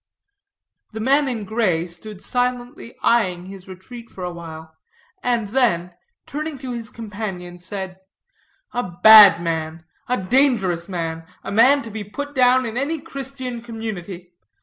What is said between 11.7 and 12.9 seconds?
to be put down in